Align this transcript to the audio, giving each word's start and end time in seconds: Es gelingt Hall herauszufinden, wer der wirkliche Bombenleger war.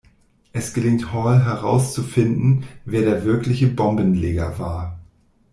Es 0.51 0.73
gelingt 0.73 1.13
Hall 1.13 1.45
herauszufinden, 1.45 2.63
wer 2.85 3.03
der 3.03 3.23
wirkliche 3.23 3.67
Bombenleger 3.67 4.57
war. 4.57 4.99